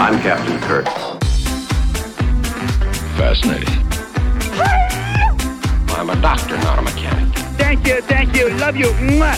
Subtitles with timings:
[0.00, 0.86] I'm Captain Kirk.
[3.18, 3.82] Fascinating.
[5.98, 7.34] I'm a doctor, not a mechanic.
[7.58, 8.92] Thank you, thank you, love you.
[8.92, 9.34] Mwah.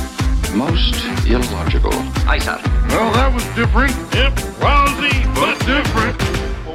[0.54, 0.96] Most
[1.26, 1.94] illogical.
[2.28, 2.60] Aye, sir.
[2.90, 3.96] Well, that was different.
[4.12, 6.18] Yep, lousy, but different.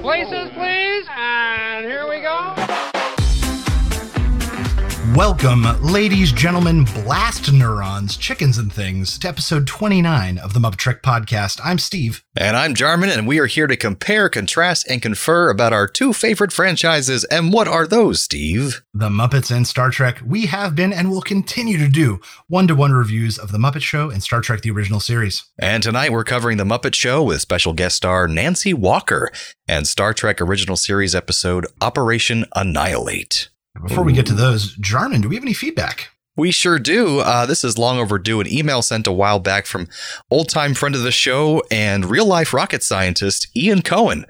[0.01, 0.94] Places, please.
[5.15, 11.61] Welcome, ladies, gentlemen, blastoneurons, chickens, and things, to episode 29 of the Muppet Trek podcast.
[11.63, 12.21] I'm Steve.
[12.35, 16.11] And I'm Jarman, and we are here to compare, contrast, and confer about our two
[16.11, 17.23] favorite franchises.
[17.25, 18.83] And what are those, Steve?
[18.93, 20.19] The Muppets and Star Trek.
[20.25, 22.19] We have been and will continue to do
[22.49, 25.45] one to one reviews of The Muppet Show and Star Trek The Original Series.
[25.57, 29.31] And tonight we're covering The Muppet Show with special guest star Nancy Walker
[29.65, 33.47] and Star Trek Original Series episode Operation Annihilate.
[33.81, 36.09] Before we get to those, Jarman, do we have any feedback?
[36.37, 37.19] We sure do.
[37.19, 38.41] Uh, this is long overdue.
[38.41, 39.87] An email sent a while back from
[40.29, 44.25] old time friend of the show and real life rocket scientist Ian Cohen.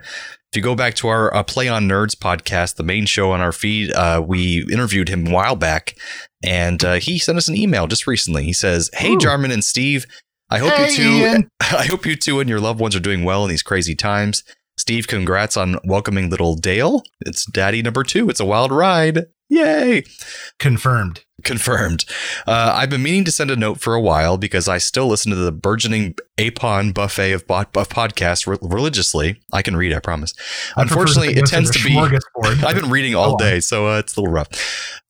[0.51, 3.41] If you go back to our uh, Play on Nerds podcast, the main show on
[3.41, 5.97] our feed, uh, we interviewed him a while back,
[6.43, 8.43] and uh, he sent us an email just recently.
[8.43, 9.19] He says, "Hey, Ooh.
[9.19, 10.05] Jarman and Steve,
[10.49, 11.49] I hope Hey, you two, Ian.
[11.59, 14.43] I hope you two and your loved ones are doing well in these crazy times.
[14.77, 17.01] Steve, congrats on welcoming little Dale.
[17.21, 18.29] It's Daddy number two.
[18.29, 19.25] It's a wild ride.
[19.49, 20.03] Yay!"
[20.59, 21.21] Confirmed.
[21.43, 22.05] Confirmed.
[22.47, 25.29] Uh, I've been meaning to send a note for a while because I still listen
[25.31, 29.41] to the burgeoning Apon buffet of, bo- of podcasts re- religiously.
[29.53, 30.33] I can read, I promise.
[30.75, 31.95] I Unfortunately, it tends to be.
[32.65, 34.47] I've been reading all day, so uh, it's a little rough.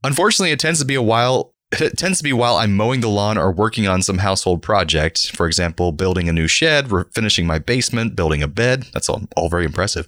[0.03, 1.53] Unfortunately, it tends to be a while.
[1.81, 5.35] It tends to be while I'm mowing the lawn or working on some household project.
[5.35, 8.85] For example, building a new shed, finishing my basement, building a bed.
[8.93, 10.07] That's all, all very impressive.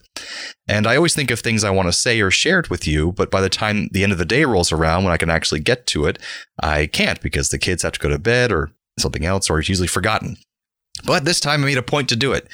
[0.68, 3.12] And I always think of things I want to say or share it with you,
[3.12, 5.60] but by the time the end of the day rolls around, when I can actually
[5.60, 6.20] get to it,
[6.62, 9.70] I can't because the kids have to go to bed or something else, or it's
[9.70, 10.38] usually forgotten.
[11.06, 12.48] But this time I made a point to do it.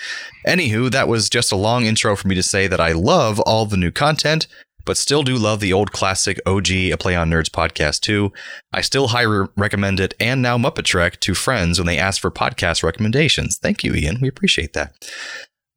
[0.46, 3.66] Anywho, that was just a long intro for me to say that I love all
[3.66, 4.48] the new content,
[4.86, 8.32] but still do love the old classic OG A Play on Nerds podcast too.
[8.72, 12.32] I still highly recommend it and now Muppet Trek to friends when they ask for
[12.32, 13.58] podcast recommendations.
[13.58, 14.20] Thank you, Ian.
[14.22, 14.94] We appreciate that.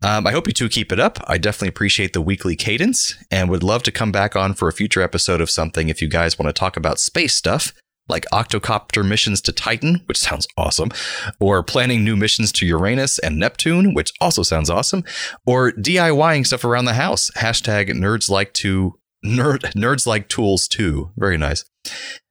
[0.02, 1.18] Um, I hope you two keep it up.
[1.26, 4.72] I definitely appreciate the weekly cadence and would love to come back on for a
[4.72, 7.72] future episode of something if you guys want to talk about space stuff,
[8.08, 10.90] like octocopter missions to Titan, which sounds awesome,
[11.40, 15.04] or planning new missions to Uranus and Neptune, which also sounds awesome,
[15.46, 17.30] or DIYing stuff around the house.
[17.36, 18.94] Hashtag nerds like to
[19.24, 21.10] nerd nerds like tools too.
[21.16, 21.64] Very nice.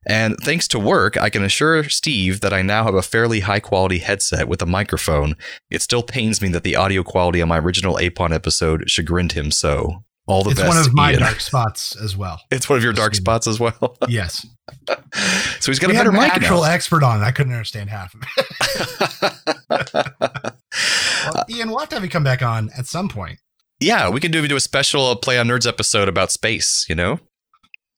[0.08, 3.60] And thanks to work, I can assure Steve that I now have a fairly high
[3.60, 5.36] quality headset with a microphone.
[5.72, 9.50] It still pains me that the audio quality on my original Apon episode chagrined him
[9.52, 10.04] so.
[10.28, 10.70] All the it's best.
[10.70, 11.20] It's one of my Ian.
[11.22, 12.40] dark spots as well.
[12.52, 13.98] It's one of your dark spots as well.
[14.08, 14.46] Yes.
[15.60, 16.72] So he's got we a had better an mic actual now.
[16.72, 17.22] expert on.
[17.22, 17.26] it.
[17.26, 18.46] I couldn't understand half of it.
[21.34, 23.40] Well, Ian, we'll have to have you come back on at some point.
[23.80, 27.20] yeah, we can do, do a special Play on Nerds episode about space, you know?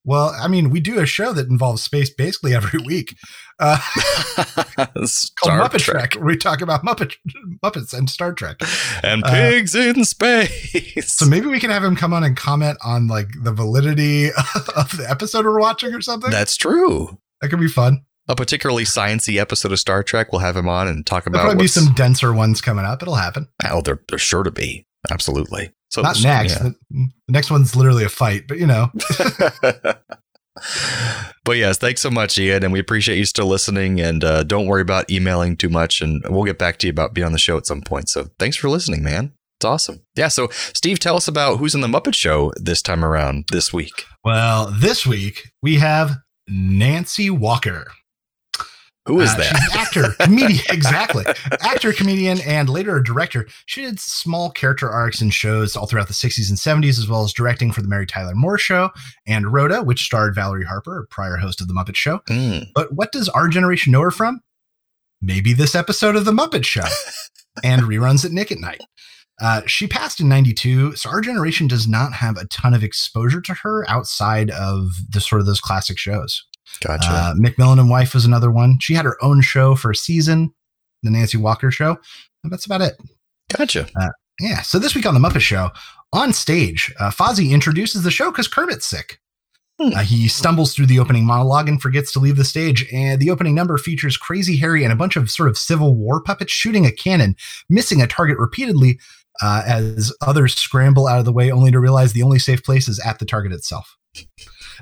[0.05, 3.15] Well, I mean, we do a show that involves space basically every week
[3.59, 3.77] uh,
[4.75, 6.13] called Star Muppet Trek.
[6.15, 7.15] where we talk about Muppet
[7.63, 8.57] Muppets and Star Trek.
[9.03, 11.11] And Uh, pigs in space.
[11.13, 14.27] So maybe we can have him come on and comment on like the validity
[14.75, 16.29] of the episode we're watching or something.
[16.31, 17.17] That's true.
[17.41, 18.03] that could be fun.
[18.29, 21.37] A particularly sciencey episode of Star Trek, we'll have him on and talk about.
[21.37, 23.01] There'll probably be some denser ones coming up.
[23.01, 23.47] It'll happen.
[23.65, 24.85] Oh, they're they're sure to be.
[25.09, 25.71] Absolutely.
[25.89, 26.59] So Not next.
[26.61, 26.69] yeah.
[26.91, 28.91] The next one's literally a fight, but you know,
[31.43, 33.99] but yes, thanks so much, Ian, and we appreciate you still listening.
[33.99, 37.13] And uh, don't worry about emailing too much, and we'll get back to you about
[37.13, 38.09] being on the show at some point.
[38.09, 39.33] So thanks for listening, man.
[39.59, 40.01] It's awesome.
[40.15, 40.27] Yeah.
[40.27, 44.05] So Steve, tell us about who's in the Muppet Show this time around this week.
[44.23, 47.87] well, this week we have Nancy Walker.
[49.07, 49.45] Who is Uh, that?
[49.55, 51.25] She's an actor, comedian, exactly.
[51.61, 53.47] Actor, comedian, and later a director.
[53.65, 57.23] She did small character arcs in shows all throughout the 60s and 70s, as well
[57.23, 58.91] as directing for The Mary Tyler Moore Show
[59.25, 62.19] and Rhoda, which starred Valerie Harper, a prior host of The Muppet Show.
[62.29, 62.67] Mm.
[62.75, 64.41] But what does our generation know her from?
[65.21, 66.85] Maybe this episode of The Muppet Show
[67.63, 68.81] and reruns at Nick at Nite.
[69.39, 73.39] Uh, she passed in 92, so our generation does not have a ton of exposure
[73.41, 76.43] to her outside of the sort of those classic shows.
[76.81, 77.09] Gotcha.
[77.09, 78.79] Uh, McMillan and Wife was another one.
[78.79, 80.53] She had her own show for a season,
[81.03, 81.97] the Nancy Walker show.
[82.43, 82.95] And that's about it.
[83.55, 83.87] gotcha.
[84.39, 84.61] Yeah.
[84.61, 85.71] So this week on the Muppet Show,
[86.13, 89.19] on stage, uh, Fozzie introduces the show because Kermit's sick.
[89.79, 89.93] Hmm.
[89.95, 92.87] Uh, he stumbles through the opening monologue and forgets to leave the stage.
[92.91, 96.21] And the opening number features Crazy Harry and a bunch of sort of Civil War
[96.21, 97.35] puppets shooting a cannon,
[97.69, 98.99] missing a target repeatedly
[99.41, 102.87] uh, as others scramble out of the way, only to realize the only safe place
[102.87, 103.97] is at the target itself.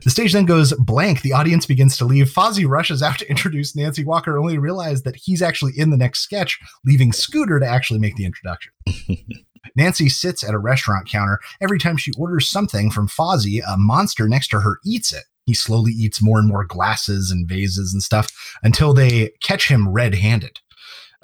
[0.04, 1.22] The stage then goes blank.
[1.22, 2.28] The audience begins to leave.
[2.28, 5.98] Fozzie rushes out to introduce Nancy Walker, only to realize that he's actually in the
[5.98, 8.72] next sketch, leaving Scooter to actually make the introduction.
[9.76, 11.40] Nancy sits at a restaurant counter.
[11.62, 15.24] Every time she orders something from Fozzie, a monster next to her eats it.
[15.46, 18.32] He slowly eats more and more glasses and vases and stuff
[18.64, 20.60] until they catch him red handed.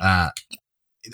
[0.02, 0.30] Uh,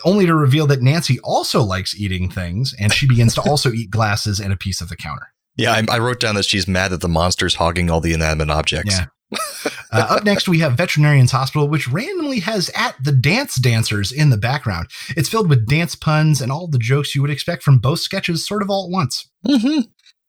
[0.03, 3.89] only to reveal that Nancy also likes eating things and she begins to also eat
[3.89, 5.31] glasses and a piece of the counter.
[5.57, 8.49] Yeah, I, I wrote down that she's mad that the monster's hogging all the inanimate
[8.49, 8.95] objects.
[8.95, 9.05] Yeah.
[9.91, 14.29] uh, up next, we have Veterinarian's Hospital, which randomly has at the dance dancers in
[14.29, 14.87] the background.
[15.09, 18.47] It's filled with dance puns and all the jokes you would expect from both sketches,
[18.47, 19.29] sort of all at once.
[19.45, 19.81] Mm-hmm.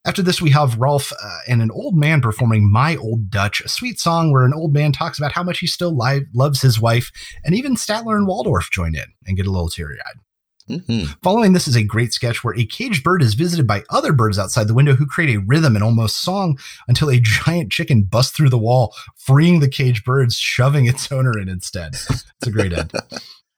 [0.04, 3.69] After this, we have Rolf uh, and an old man performing My Old Dutch, a
[3.69, 6.81] sweet song where an old man talks about how much he still li- loves his
[6.81, 7.10] wife,
[7.44, 10.20] and even Statler and Waldorf join in and get a little teary eyed.
[10.69, 11.12] Mm-hmm.
[11.23, 14.38] Following this is a great sketch where a caged bird is visited by other birds
[14.38, 18.37] outside the window who create a rhythm and almost song until a giant chicken busts
[18.37, 21.94] through the wall, freeing the caged birds, shoving its owner in instead.
[21.94, 22.93] It's a great end.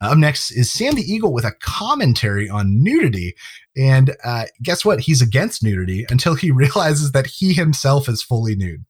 [0.03, 3.35] Up next is Sam the Eagle with a commentary on nudity.
[3.77, 5.01] And uh, guess what?
[5.01, 8.85] He's against nudity until he realizes that he himself is fully nude.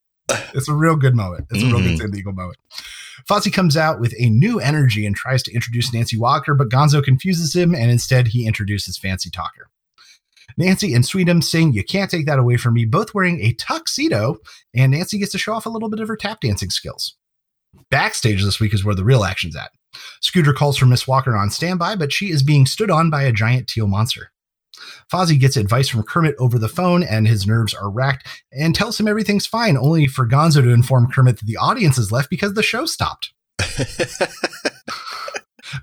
[0.55, 1.47] It's a real good moment.
[1.51, 1.99] It's a real good Mhm.
[1.99, 2.59] Sam the Eagle moment.
[3.29, 7.03] Fozzie comes out with a new energy and tries to introduce Nancy Walker, but Gonzo
[7.03, 9.69] confuses him and instead he introduces Fancy Talker.
[10.57, 14.37] Nancy and Sweetum sing You Can't Take That Away From Me, both wearing a tuxedo,
[14.75, 17.17] and Nancy gets to show off a little bit of her tap dancing skills.
[17.91, 19.71] Backstage this week is where the real action's at.
[20.21, 23.33] Scooter calls for Miss Walker on standby, but she is being stood on by a
[23.33, 24.33] giant teal monster.
[25.13, 28.99] Fozzie gets advice from Kermit over the phone, and his nerves are racked, and tells
[28.99, 32.55] him everything's fine, only for Gonzo to inform Kermit that the audience is left because
[32.55, 33.33] the show stopped.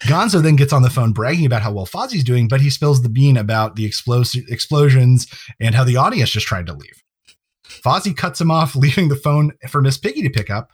[0.04, 3.02] Gonzo then gets on the phone bragging about how well Fozzie's doing, but he spills
[3.02, 5.28] the bean about the explos- explosions
[5.60, 7.04] and how the audience just tried to leave.
[7.66, 10.72] Fozzie cuts him off, leaving the phone for Miss Piggy to pick up.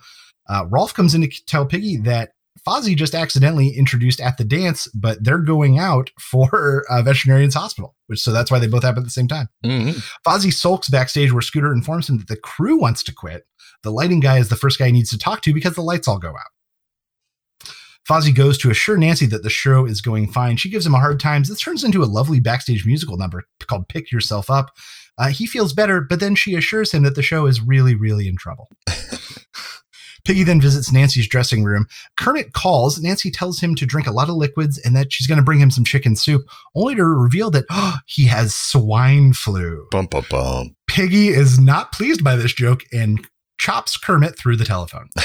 [0.49, 2.31] Uh, Rolf comes in to tell Piggy that
[2.67, 7.95] Fozzie just accidentally introduced at the dance, but they're going out for uh, Veterinarian's Hospital,
[8.07, 9.49] which so that's why they both happen at the same time.
[9.65, 10.03] Mhm.
[10.25, 13.45] Fozzie sulks backstage where Scooter informs him that the crew wants to quit.
[13.83, 16.07] The lighting guy is the first guy he needs to talk to because the lights
[16.07, 17.69] all go out.
[18.07, 20.57] Fozzie goes to assure Nancy that the show is going fine.
[20.57, 21.43] She gives him a hard time.
[21.43, 24.71] This turns into a lovely backstage musical number called Pick Yourself Up.
[25.17, 28.27] Uh, he feels better, but then she assures him that the show is really, really
[28.27, 28.69] in trouble.
[30.25, 31.87] Piggy then visits Nancy's dressing room.
[32.17, 33.01] Kermit calls.
[33.01, 35.59] Nancy tells him to drink a lot of liquids and that she's going to bring
[35.59, 36.43] him some chicken soup,
[36.75, 39.87] only to reveal that oh, he has swine flu.
[39.91, 40.75] Bum, bum, bum.
[40.87, 43.27] Piggy is not pleased by this joke and
[43.57, 45.09] chops Kermit through the telephone.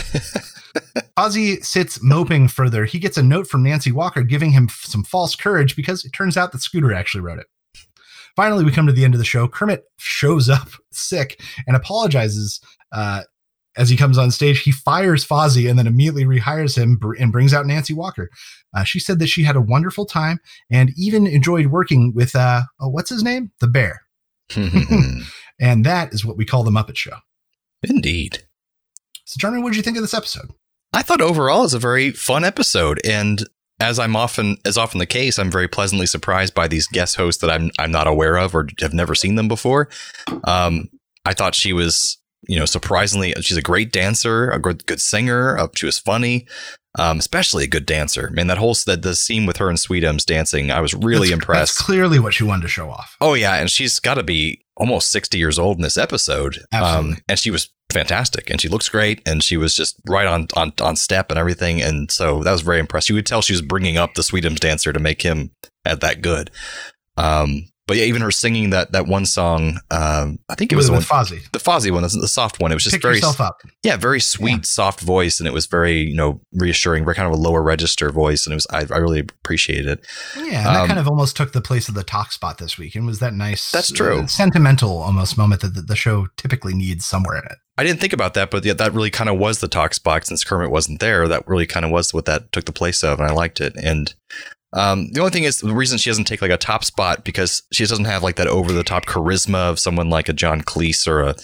[1.17, 2.85] Fozzie sits moping further.
[2.85, 6.13] He gets a note from Nancy Walker giving him f- some false courage because it
[6.13, 7.47] turns out that Scooter actually wrote it.
[8.37, 9.49] Finally, we come to the end of the show.
[9.49, 12.61] Kermit shows up sick and apologizes
[12.93, 13.23] uh,
[13.79, 14.61] as he comes on stage.
[14.61, 18.29] He fires Fozzie and then immediately rehires him and brings out Nancy Walker.
[18.77, 20.41] Uh, she said that she had a wonderful time
[20.71, 23.53] and even enjoyed working with, uh, oh, what's his name?
[23.61, 24.03] The bear.
[25.61, 27.17] And that is what we call the Muppet Show.
[27.83, 28.45] Indeed.
[29.25, 30.53] So, Jeremy, what did you think of this episode?
[30.93, 33.43] I thought overall it was a very fun episode, and
[33.81, 37.41] as I'm often as often the case, I'm very pleasantly surprised by these guest hosts
[37.43, 39.89] that I'm I'm not aware of or have never seen them before.
[40.45, 40.89] Um,
[41.27, 45.59] I thought she was, you know, surprisingly, she's a great dancer, a good good singer.
[45.59, 46.47] Uh, she was funny,
[46.99, 48.31] um, especially a good dancer.
[48.33, 51.33] Man, that whole that the scene with her and Sweetums dancing, I was really That's-
[51.33, 51.79] impressed.
[51.79, 53.17] That's clearly what she wanted to show off.
[53.21, 56.59] Oh yeah, and she's got to be almost 60 years old in this episode.
[56.73, 60.47] Um, and she was fantastic and she looks great and she was just right on,
[60.55, 63.09] on on step and everything and so that was very impressive.
[63.11, 65.51] You could tell she was bringing up the Sweetums dancer to make him
[65.85, 66.51] at that good.
[67.17, 70.91] Um but yeah, even her singing that that one song, um, I think it was
[70.91, 71.51] with, the, one, Fozzie.
[71.51, 72.71] the Fozzie one, the, the soft one.
[72.71, 73.21] It was just Pick very
[73.83, 74.61] yeah, very sweet, Yeah.
[74.63, 78.11] soft voice, and it was very you know reassuring, very kind of a lower register
[78.11, 80.07] voice, and it was I, I really appreciated it.
[80.37, 82.79] Yeah, and that Um, kind of almost took the place of the talk spot this
[82.79, 83.73] week, and was that nice?
[83.73, 84.21] That's true.
[84.21, 87.57] uh, sentimental almost moment that the, the show typically needs somewhere in it.
[87.79, 90.27] I didn't think about that, but yeah, that really kind of was the talk spot
[90.27, 91.27] since Kermit wasn't there.
[91.29, 93.75] That really kind of was what that took the place of, and I liked it.
[93.77, 94.13] And
[94.75, 97.63] um, the only thing is the reason she doesn't take like a top spot because
[97.73, 101.07] she doesn't have like that over the top charisma of someone like a John Cleese
[101.09, 101.35] or a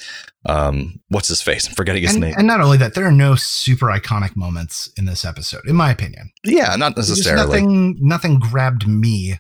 [0.47, 1.67] um, what's his face?
[1.67, 2.35] I'm forgetting his And, name.
[2.37, 5.91] and not only that, there are no super iconic moments in this episode, in my
[5.91, 6.31] opinion.
[6.45, 7.47] yeah, not necessarily.
[7.47, 9.39] nothing, nothing grabbed me.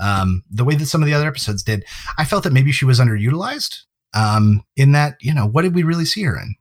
[0.00, 1.84] Um, the way that some of the other episodes did,
[2.18, 3.76] I felt that maybe she was underutilized.
[4.14, 6.56] Um, in that, you know, what did we really see her in?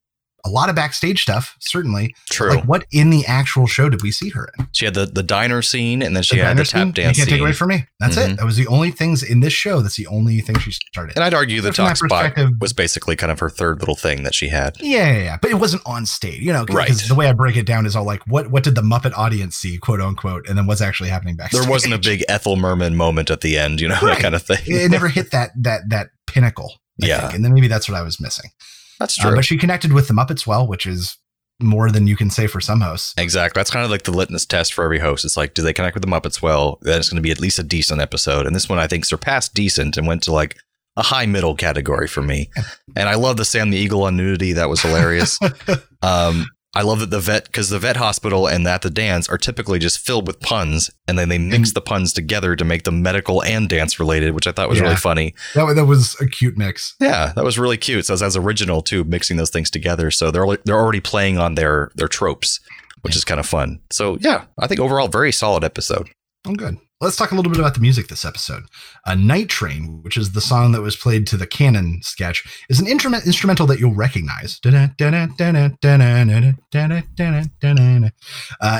[0.45, 2.15] A lot of backstage stuff, certainly.
[2.29, 2.51] True.
[2.55, 4.67] Like, what in the actual show did we see her in?
[4.71, 6.91] she had the, the diner scene and then she The had the tap scene?
[6.91, 7.85] dance You can't take away from me.
[7.99, 8.29] That's Mhm.
[8.33, 8.37] it.
[8.37, 9.81] That was the only things in this show.
[9.81, 11.15] That's the only thing she started.
[11.15, 14.23] and I'd argue the So talk spot was basically kind of her third little thing
[14.23, 14.75] that she had.
[14.79, 16.65] Yeah, yeah, yeah, but it wasn't on stage, you know.
[16.65, 17.07] Because Right.
[17.07, 19.55] the way I break it down is all like, what what did the Muppet audience
[19.55, 21.61] see, quote unquote, and then what's actually happening backstage.
[21.61, 24.43] There wasn't a big Ethel Merman moment at the end, you know, that kind of
[24.43, 24.59] thing.
[24.65, 26.73] It never hit that that that pinnacle.
[27.01, 27.21] I Yeah.
[27.21, 27.33] think.
[27.35, 28.51] and then maybe that's what I was missing.
[28.99, 29.35] That's Uh, true.
[29.35, 31.17] but she connected with the Muppets well, which is
[31.61, 33.13] more than you can say for some hosts.
[33.17, 33.59] Exactly.
[33.59, 35.23] That's kind of like the litmus test for every host.
[35.23, 36.79] It's like, do they connect with the Muppets well?
[36.81, 38.45] Then it's going to be at least a decent episode.
[38.45, 40.57] And this one, I think, surpassed decent and went to like
[40.97, 42.49] a high middle category for me.
[42.97, 44.53] And I love the Sam the Eagle on nudity.
[44.53, 45.37] That was hilarious.
[46.01, 46.45] um,
[46.75, 49.79] I love that the vet, because the vet hospital and at the dance are typically
[49.79, 51.51] just filled with puns, and then they mm-hmm.
[51.51, 54.81] mix the puns together to make them medical and dance related, which I thought was
[54.81, 55.33] really funny.
[55.53, 56.95] That, that was a cute mix.
[56.99, 58.05] Yeah, that was really cute.
[58.05, 60.11] So it's as original too, mixing those things together.
[60.11, 62.59] So they're they're already playing on their their tropes,
[63.01, 63.79] which is kind of fun.
[63.89, 66.09] So yeah, I think overall very solid episode.
[66.47, 66.77] Oh, good.
[67.01, 68.63] Let's talk a little bit about the music this episode.
[69.05, 72.79] A Night Train, which is the song that was played to the cannon sketch, is
[72.79, 74.59] an instrument instrumental that you'll recognize.
[74.63, 74.69] Uh,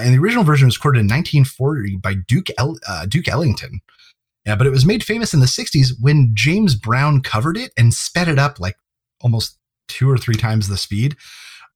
[0.04, 3.82] and the original version was recorded in 1940 by Duke El- uh, Duke Ellington.
[4.46, 7.94] Yeah, but it was made famous in the 60s when James Brown covered it and
[7.94, 8.76] sped it up like
[9.22, 9.58] almost
[9.88, 11.16] two or three times the speed.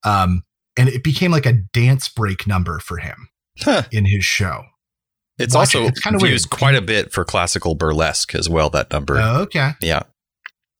[0.04, 0.44] Um,
[0.78, 3.30] and it became like a dance break number for him
[3.60, 3.84] Huh.
[3.92, 4.64] in his show.
[5.40, 5.90] It's Watch also it.
[5.90, 6.60] It's kinda used weird.
[6.60, 8.70] quite a bit for classical burlesque as well.
[8.70, 9.72] That number, Oh, okay.
[9.82, 10.04] yeah,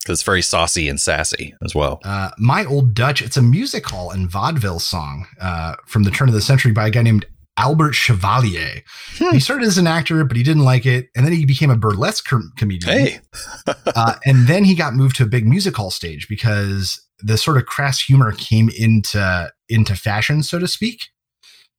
[0.02, 2.00] because it's very saucy and sassy as well.
[2.04, 6.28] Uh, My Old Dutch, it's a music hall and vaudeville song uh, from the turn
[6.28, 7.24] of the century by a guy named
[7.56, 8.82] Albert Chevalier.
[9.18, 9.32] Hmm.
[9.32, 11.08] He started as an actor, but he didn't like it.
[11.14, 12.98] And then he became a burlesque com- comedian.
[12.98, 13.20] Hey,
[13.94, 17.58] Uh, and then he got moved to a big music hall stage because the sort
[17.58, 21.08] of crass humor came into into fashion, so to speak.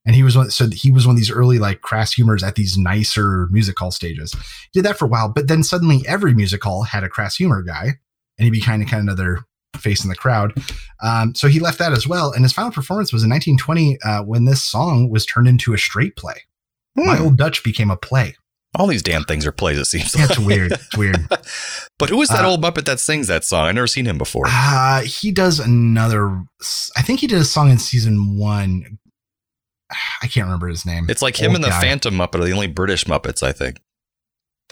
[0.05, 2.55] And he was one, so he was one of these early like crass humors at
[2.55, 4.34] these nicer music hall stages.
[4.72, 7.36] He did that for a while, but then suddenly every music hall had a crass
[7.36, 8.00] humor guy,
[8.38, 9.46] and he'd be kind of kind of another
[9.77, 10.53] face in the crowd.
[11.03, 12.31] Um, so he left that as well.
[12.31, 15.77] And his final performance was in 1920 uh, when this song was turned into a
[15.77, 16.36] straight play.
[16.96, 17.24] My Hmm.
[17.24, 18.36] old Dutch became a play.
[18.75, 19.77] all these damn things are plays.
[19.77, 20.15] It seems.
[20.15, 20.72] Yeah, it's weird.
[20.72, 21.27] It's weird.
[22.00, 23.67] but who is that Uh, old Muppet that sings that song?
[23.67, 24.46] I've never seen him before.
[24.48, 26.41] Uh, he does another.
[26.98, 28.98] I think he did a song in season one.
[30.21, 31.07] I can't remember his name.
[31.10, 31.81] It's like him Old and the guy.
[31.81, 33.79] Phantom Muppet are the only British Muppets, I think.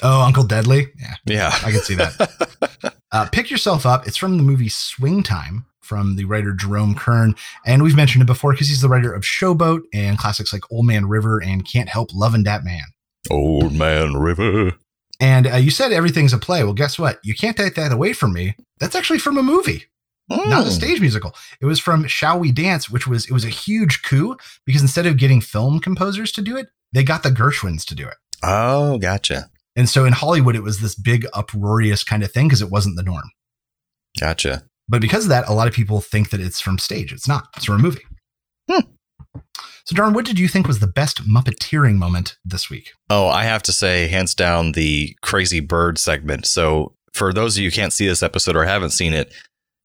[0.02, 0.88] Oh, Uncle Deadly.
[0.98, 2.96] Yeah, Yeah, I can see that.
[3.12, 4.08] uh, Pick yourself up.
[4.08, 7.36] It's from the movie Swing Time from the writer Jerome Kern,
[7.66, 10.86] and we've mentioned it before because he's the writer of Showboat and classics like Old
[10.86, 12.84] Man River and Can't Help Loving That Man.
[13.30, 14.74] Old Man River.
[15.20, 16.64] And uh, you said everything's a play.
[16.64, 17.20] Well, guess what?
[17.24, 18.56] You can't take that away from me.
[18.80, 19.86] That's actually from a movie.
[20.30, 20.72] Not a Mm.
[20.72, 21.36] stage musical.
[21.62, 25.06] It was from Shall We Dance, which was it was a huge coup because instead
[25.06, 28.16] of getting film composers to do it, they got the Gershwins to do it.
[28.44, 32.62] Oh, gotcha, And so in Hollywood, it was this big uproarious kind of thing because
[32.62, 33.30] it wasn't the norm.
[34.20, 34.64] gotcha.
[34.88, 37.14] But because of that, a lot of people think that it's from stage.
[37.14, 37.48] It's not.
[37.56, 38.02] It's from a movie.
[38.70, 38.80] Hmm.
[39.86, 42.92] So, Darn, what did you think was the best Muppeteering moment this week?
[43.10, 46.46] Oh, I have to say, hands down, the crazy bird segment.
[46.48, 49.34] So, for those of you who can't see this episode or haven't seen it,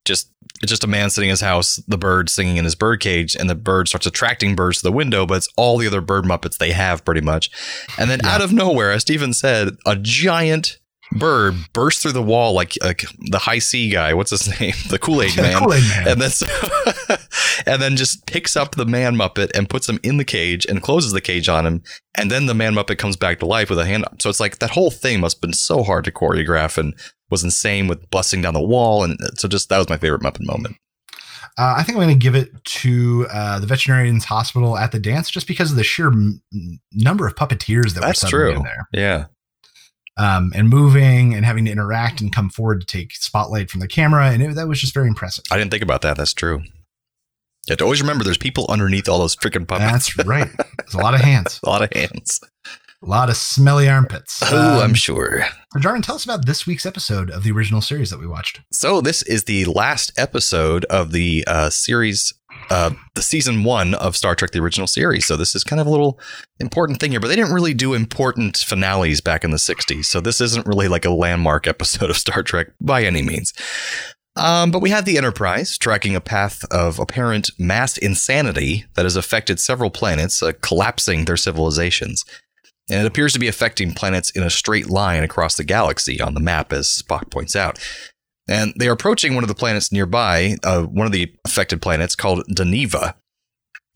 [0.04, 0.30] just
[0.62, 3.34] it's just a man sitting in his house, the bird singing in his bird cage,
[3.34, 6.24] and the bird starts attracting birds to the window, but it's all the other bird
[6.24, 7.50] muppets they have pretty much.
[7.98, 8.34] And then Yeah.
[8.34, 10.78] out of nowhere, as Steven said, a giant
[11.12, 14.14] bird bursts through the wall like, like the high C guy.
[14.14, 14.74] What's his name?
[14.88, 15.58] The Kool Aid man.
[15.58, 16.08] Kool-Aid Man.
[16.08, 16.46] And then so,
[17.66, 20.82] and then just picks up the man muppet and puts him in the cage and
[20.82, 21.82] closes the cage on him.
[22.16, 24.20] And then the man muppet comes back to life with a hand up.
[24.22, 26.94] So it's like that whole thing must have been so hard to choreograph and
[27.34, 29.02] was insane with busting down the wall.
[29.04, 30.76] And so just that was my favorite muppet moment.
[31.56, 34.98] Uh, I think I'm going to give it to uh, the veterinarian's hospital at the
[34.98, 36.42] dance just because of the sheer m-
[36.92, 38.60] number of puppeteers that That's were suddenly true.
[38.60, 38.88] in there.
[38.92, 39.26] Yeah.
[40.16, 43.88] um, and moving and having to interact and come forward to take spotlight from the
[43.88, 44.30] camera.
[44.30, 45.44] And it, that was just very impressive.
[45.50, 46.16] I didn't think about that.
[46.16, 46.58] That's true.
[46.58, 50.12] You have to always remember there's people underneath all those freaking puppets.
[50.14, 50.50] That's right.
[50.78, 52.40] There's a lot of hands, a lot of hands.
[53.04, 54.40] A lot of smelly armpits.
[54.50, 55.44] Oh, Um, I'm sure.
[55.72, 58.60] so Jarman, tell us about this week's episode of the original series that we watched.
[58.72, 62.32] So this is the last episode of the uh, series,
[62.70, 65.26] uh, the season one of Star Trek: The Original Series.
[65.26, 66.18] So this is kind of a little
[66.60, 70.06] important thing here, but they didn't really do important finales back in the '60s.
[70.06, 73.52] So this isn't really like a landmark episode of Star Trek by any means.
[74.36, 79.14] Um, but we have the Enterprise tracking a path of apparent mass insanity that has
[79.14, 82.24] affected several planets, uh, collapsing their civilizations.
[82.90, 86.34] And it appears to be affecting planets in a straight line across the galaxy on
[86.34, 87.78] the map, as Spock points out.
[88.46, 92.14] And they are approaching one of the planets nearby, uh, one of the affected planets
[92.14, 93.14] called Deneva.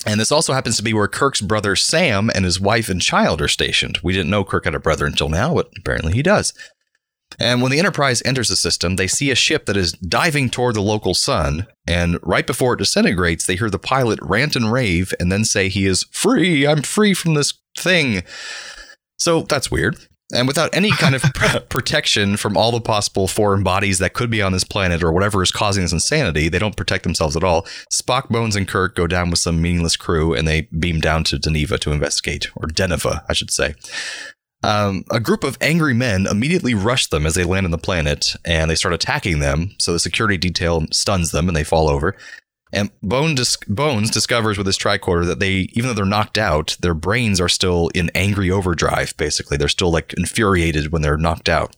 [0.07, 3.43] And this also happens to be where Kirk's brother Sam and his wife and child
[3.43, 3.99] are stationed.
[4.03, 6.55] We didn't know Kirk had a brother until now, but apparently he does.
[7.39, 10.77] And when the Enterprise enters the system, they see a ship that is diving toward
[10.77, 11.67] the local sun.
[11.87, 15.69] And right before it disintegrates, they hear the pilot rant and rave and then say
[15.69, 16.67] he is free.
[16.67, 18.23] I'm free from this thing.
[19.19, 19.97] So that's weird.
[20.33, 21.23] And without any kind of
[21.71, 25.43] protection from all the possible foreign bodies that could be on this planet or whatever
[25.43, 27.63] is causing this insanity, they don't protect themselves at all.
[27.91, 31.37] Spock, Bones, and Kirk go down with some meaningless crew and they beam down to
[31.37, 33.75] Deneva to investigate, or Deneva, I should say.
[34.63, 38.35] Um, a group of angry men immediately rush them as they land on the planet
[38.45, 39.71] and they start attacking them.
[39.79, 42.17] So the security detail stuns them and they fall over.
[42.73, 46.77] And Bone dis- Bones discovers with his tricorder that they, even though they're knocked out,
[46.81, 49.57] their brains are still in angry overdrive, basically.
[49.57, 51.77] They're still like infuriated when they're knocked out.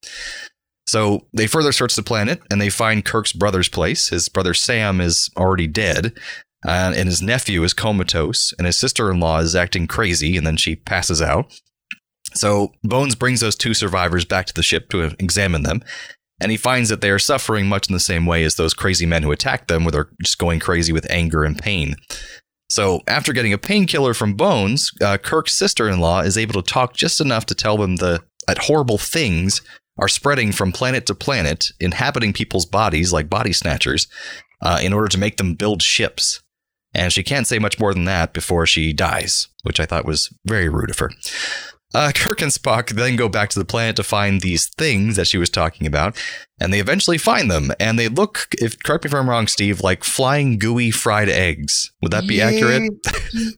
[0.87, 4.09] So they further search the planet and they find Kirk's brother's place.
[4.09, 6.19] His brother Sam is already dead,
[6.67, 10.45] uh, and his nephew is comatose, and his sister in law is acting crazy, and
[10.45, 11.57] then she passes out.
[12.35, 15.83] So Bones brings those two survivors back to the ship to examine them,
[16.41, 19.07] and he finds that they are suffering much in the same way as those crazy
[19.07, 21.97] men who attacked them, where they're just going crazy with anger and pain.
[22.69, 26.73] So, after getting a painkiller from Bones, uh, Kirk's sister in law is able to
[26.73, 29.61] talk just enough to tell them the, that horrible things
[29.99, 34.07] are spreading from planet to planet, inhabiting people's bodies like body snatchers,
[34.63, 36.41] uh, in order to make them build ships.
[36.95, 40.33] And she can't say much more than that before she dies, which I thought was
[40.47, 41.11] very rude of her.
[41.93, 45.27] Uh, Kirk and Spock then go back to the planet to find these things that
[45.27, 46.17] she was talking about,
[46.61, 47.73] and they eventually find them.
[47.81, 51.91] And they look, if correct me if I'm wrong, Steve, like flying gooey fried eggs.
[52.03, 52.47] Would that be Yeah.
[52.49, 52.93] accurate?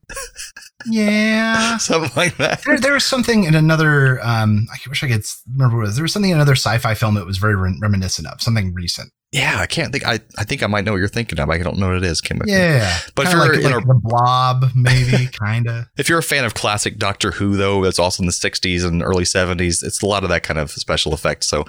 [0.87, 1.77] Yeah.
[1.77, 2.63] Something like that.
[2.65, 4.21] There, there was something in another.
[4.25, 5.95] Um, I wish I could remember what it was.
[5.97, 9.13] There was something in another sci-fi film that was very re- reminiscent of something recent.
[9.33, 10.07] Yeah, I can't think.
[10.07, 11.49] I, I think I might know what you're thinking of.
[11.49, 12.21] I don't know what it is.
[12.21, 12.41] Kim.
[12.45, 15.87] Yeah, But if you're like, in like a- the Blob, maybe kind of.
[15.97, 19.03] If you're a fan of classic Doctor Who, though, that's also in the 60s and
[19.03, 21.47] early 70s, it's a lot of that kind of special effects.
[21.49, 21.65] So,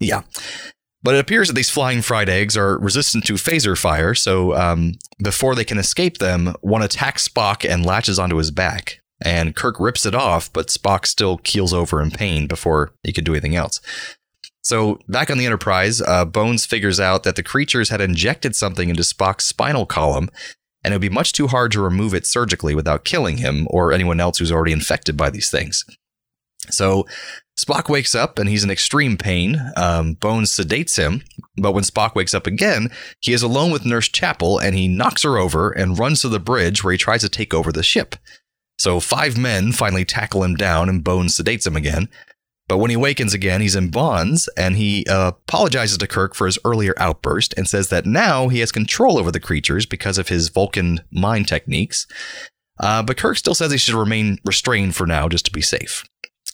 [0.00, 0.22] yeah.
[1.02, 4.14] But it appears that these flying fried eggs are resistant to phaser fire.
[4.14, 9.00] So, um, before they can escape them, one attacks Spock and latches onto his back.
[9.24, 13.24] And Kirk rips it off, but Spock still keels over in pain before he could
[13.24, 13.80] do anything else.
[14.62, 18.88] So, back on the Enterprise, uh, Bones figures out that the creatures had injected something
[18.88, 20.30] into Spock's spinal column,
[20.84, 23.92] and it would be much too hard to remove it surgically without killing him or
[23.92, 25.84] anyone else who's already infected by these things.
[26.70, 27.06] So
[27.58, 29.60] Spock wakes up and he's in extreme pain.
[29.76, 31.22] Um, Bones sedates him,
[31.56, 35.22] but when Spock wakes up again, he is alone with Nurse Chapel and he knocks
[35.22, 38.16] her over and runs to the bridge where he tries to take over the ship.
[38.78, 42.08] So five men finally tackle him down and Bones sedates him again.
[42.72, 46.46] But when he wakens again, he's in bonds and he uh, apologizes to Kirk for
[46.46, 50.28] his earlier outburst and says that now he has control over the creatures because of
[50.28, 52.06] his Vulcan mind techniques.
[52.80, 56.02] Uh, but Kirk still says he should remain restrained for now just to be safe.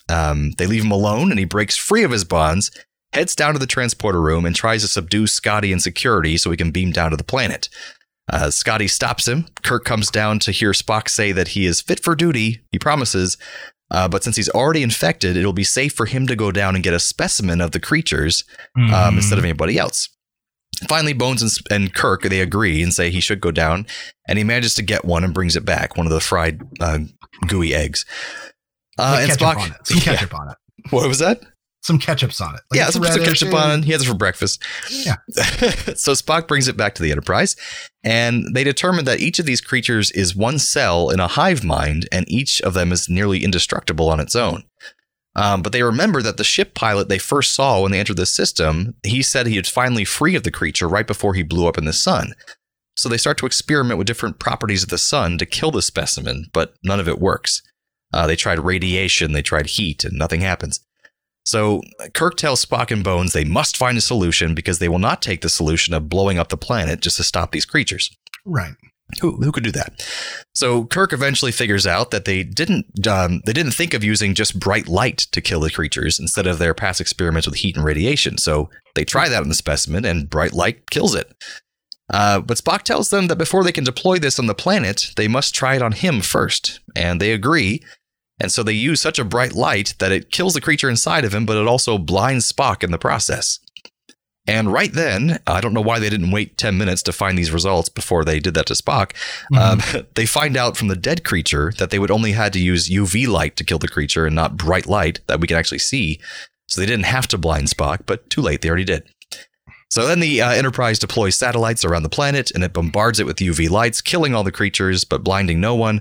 [0.09, 2.73] Um, they leave him alone and he breaks free of his bonds,
[3.13, 6.57] heads down to the transporter room, and tries to subdue Scotty and security so he
[6.57, 7.69] can beam down to the planet.
[8.29, 9.47] Uh, Scotty stops him.
[9.63, 13.37] Kirk comes down to hear Spock say that he is fit for duty, he promises,
[13.91, 16.85] uh, but since he's already infected, it'll be safe for him to go down and
[16.85, 18.45] get a specimen of the creatures
[18.77, 19.17] um, Mhm.
[19.17, 20.09] instead of anybody else.
[20.89, 23.87] Finally, Bones and, and Kirk they agree and say he should go down,
[24.29, 26.99] and he manages to get one and brings it back, one of the fried uh,
[27.47, 28.05] gooey eggs.
[28.99, 29.57] Uh, and Spock.
[30.07, 30.23] Yeah.
[30.23, 30.91] it.
[30.91, 31.41] what was that?
[31.83, 32.61] Some ketchups on it.
[32.71, 33.83] Like yeah, some, ketchup on.
[33.83, 34.63] He has it for breakfast.
[34.91, 35.17] Yeah.
[35.95, 37.57] so Spock brings it back to the Enterprise,
[38.03, 42.09] and they determine that each of these creatures is one cell in a hive mind,
[42.11, 44.65] and each of them is nearly indestructible on its own.
[45.37, 48.27] Um, but they remember that the ship pilot they first saw when they entered the
[48.27, 51.79] system, he said he had finally free of the creature right before he blew up
[51.79, 52.33] in the sun.
[52.97, 56.47] So they start to experiment with different properties of the sun to kill the specimen,
[56.53, 57.63] but none of it works.
[58.13, 60.81] Uh, they tried radiation, they tried heat, and nothing happens.
[61.49, 61.81] So
[62.13, 65.41] Kirk tells Spock and Bones they must find a solution because they will not take
[65.41, 68.15] the solution of blowing up the planet just to stop these creatures.
[68.45, 68.75] Right.
[69.23, 70.07] Who, who could do that?
[70.55, 74.61] So Kirk eventually figures out that they didn't um, they didn't think of using just
[74.61, 78.37] bright light to kill the creatures instead of their past experiments with heat and radiation.
[78.37, 81.33] So they try that on the specimen, and bright light kills it.
[82.13, 85.29] Uh, but Spock tells them that before they can deploy this on the planet, they
[85.29, 87.83] must try it on him first, and they agree.
[88.41, 91.35] And so they use such a bright light that it kills the creature inside of
[91.35, 93.59] him, but it also blinds Spock in the process.
[94.49, 97.51] And right then, I don't know why they didn't wait 10 minutes to find these
[97.51, 99.13] results before they did that to Spock.
[99.55, 99.83] Um,
[100.15, 103.29] they find out from the dead creature that they would only had to use UV
[103.29, 106.19] light to kill the creature and not bright light that we can actually see.
[106.67, 109.07] So they didn't have to blind Spock, but too late, they already did.
[109.91, 113.37] So then the uh, Enterprise deploys satellites around the planet and it bombards it with
[113.37, 116.01] UV lights, killing all the creatures but blinding no one.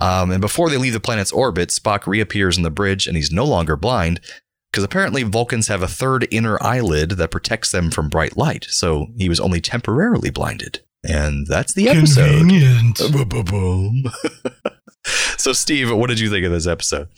[0.00, 3.30] Um, and before they leave the planet's orbit, Spock reappears in the bridge and he's
[3.30, 4.20] no longer blind
[4.72, 8.66] because apparently Vulcans have a third inner eyelid that protects them from bright light.
[8.70, 10.80] So he was only temporarily blinded.
[11.06, 12.38] And that's the episode.
[12.38, 13.00] Convenient.
[15.38, 17.08] So, Steve, what did you think of this episode?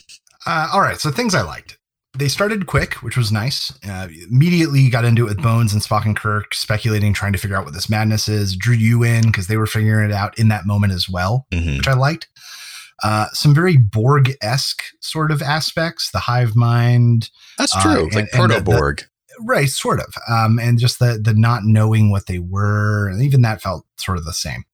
[0.47, 1.79] Uh, all right, so things I liked.
[2.17, 3.73] They started quick, which was nice.
[3.87, 7.57] Uh, immediately got into it with Bones and Spock and Kirk speculating, trying to figure
[7.57, 8.55] out what this madness is.
[8.55, 11.79] Drew you in because they were figuring it out in that moment as well, Mhm.
[11.79, 12.29] which I liked.
[13.03, 18.05] Uh, some very Borg esque sort of aspects, the hive mind, That's Uh, true.
[18.05, 19.05] Like and- the- Proto Borg.
[19.41, 19.69] right?
[19.69, 23.61] Sort of, um, and just the the not knowing what they were, and even that
[23.63, 24.65] felt sort of the same.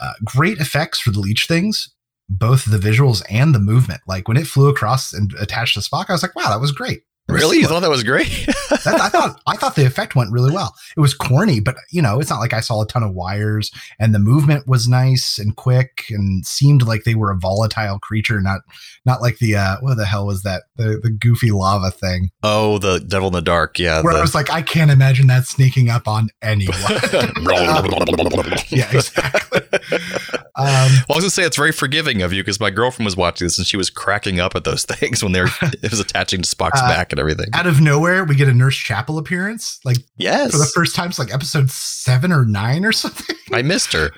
[0.00, 1.90] Uh, great effects for the leech things,
[2.28, 4.02] both the visuals and the movement.
[4.06, 6.70] Like when it flew across and attached to Spock, I was like, wow, that was
[6.72, 7.02] great.
[7.28, 7.58] Really?
[7.58, 8.28] You thought that was great?
[8.84, 10.74] That- I thought I thought the effect went really well.
[10.96, 13.70] It was corny, but you know, it's not like I saw a ton of wires,
[13.98, 18.40] and the movement was nice and quick, and seemed like they were a volatile creature,
[18.40, 18.60] not
[19.04, 22.78] not like the uh, what the hell was that the the goofy lava thing, oh,
[22.78, 23.78] the Devil in the Dark.
[23.78, 24.00] Yeah.
[24.02, 26.76] where I was like, I can't imagine that sneaking up on anyone.
[28.70, 29.60] yeah, exactly.
[30.58, 33.16] Um, Well, I was gonna say it's very forgiving of you because my girlfriend was
[33.16, 36.42] watching this and she was cracking up at those things when they're it was attaching
[36.42, 37.46] to Spock's Uh, back and everything.
[37.52, 41.08] out of nowhere, we get a Nurse Chapel appearance, like Yes, for the first time.
[41.10, 43.36] It's like episode seven or nine or something.
[43.52, 44.10] I missed her.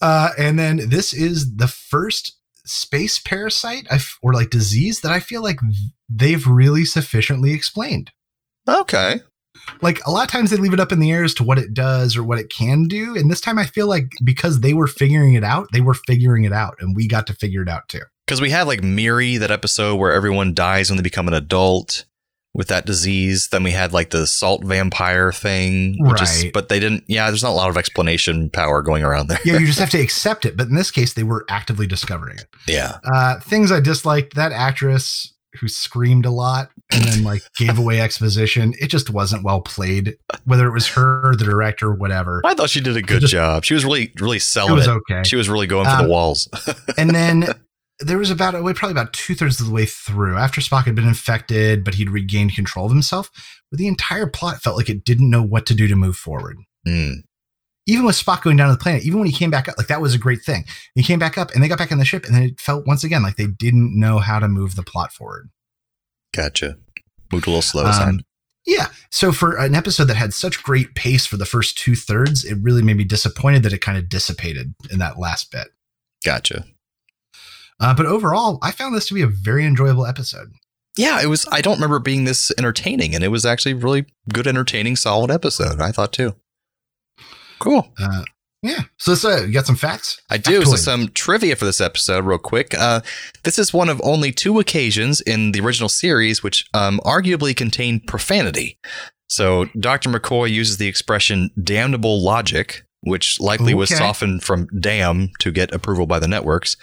[0.00, 2.32] Uh, and then this is the first
[2.64, 5.60] space parasite f- or like disease that I feel like
[6.08, 8.10] they've really sufficiently explained.
[8.68, 9.20] Okay,
[9.82, 11.58] Like a lot of times they leave it up in the air as to what
[11.58, 13.16] it does or what it can do.
[13.16, 16.44] And this time I feel like because they were figuring it out, they were figuring
[16.44, 18.02] it out and we got to figure it out too.
[18.26, 22.04] because we had like Miri, that episode where everyone dies when they become an adult
[22.54, 23.48] with that disease.
[23.48, 26.52] Then we had like the salt vampire thing, which is, Right.
[26.52, 27.04] but they didn't.
[27.06, 29.38] Yeah, there's not a lot of explanation power going around there.
[29.44, 30.56] Yeah, you just have to accept it.
[30.56, 32.46] But in this case, they were actively discovering it.
[32.66, 32.98] yeah.
[33.04, 38.00] Uh, things I disliked that actress who screamed a lot and then like gave away
[38.00, 38.74] exposition.
[38.80, 42.40] It just wasn't well played, whether it was her, the director, whatever.
[42.44, 43.64] I thought she did a good just- job.
[43.64, 44.72] She was really, really selling.
[44.72, 44.90] It was it.
[44.90, 45.22] okay.
[45.24, 46.48] She was really going for Um, the walls.
[46.98, 47.46] and then
[48.00, 50.94] there was about way probably about two thirds of the way through after Spock had
[50.94, 53.30] been infected, but he'd regained control of himself.
[53.70, 56.56] Where the entire plot felt like it didn't know what to do to move forward.
[56.86, 57.22] Mm.
[57.88, 59.86] Even with Spock going down to the planet, even when he came back up, like
[59.88, 60.64] that was a great thing.
[60.94, 62.86] He came back up and they got back on the ship, and then it felt
[62.86, 65.48] once again like they didn't know how to move the plot forward.
[66.36, 66.76] Gotcha.
[67.32, 67.84] Moved a little slow.
[67.84, 68.20] Um,
[68.66, 68.88] yeah.
[69.10, 72.58] So for an episode that had such great pace for the first two thirds, it
[72.60, 75.68] really made me disappointed that it kind of dissipated in that last bit.
[76.24, 76.66] Gotcha.
[77.80, 80.52] Uh, but overall, I found this to be a very enjoyable episode.
[80.96, 81.46] Yeah, it was.
[81.52, 85.80] I don't remember being this entertaining, and it was actually really good, entertaining, solid episode.
[85.80, 86.34] I thought too.
[87.58, 87.92] Cool.
[87.98, 88.24] Uh,
[88.66, 88.82] yeah.
[88.98, 90.20] So uh, you got some facts?
[90.30, 90.64] I do.
[90.64, 92.74] So some trivia for this episode, real quick.
[92.74, 93.00] Uh,
[93.44, 98.06] this is one of only two occasions in the original series which um, arguably contained
[98.06, 98.78] profanity.
[99.28, 100.10] So Dr.
[100.10, 106.06] McCoy uses the expression "damnable logic," which likely was softened from "damn" to get approval
[106.06, 106.76] by the networks.